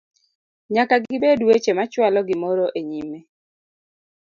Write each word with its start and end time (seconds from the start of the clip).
nyaka 0.73 0.95
gibed 1.05 1.39
weche 1.47 1.71
machwalo 1.77 2.19
gimoro 2.29 2.65
e 2.79 2.81
nyime 2.89 3.19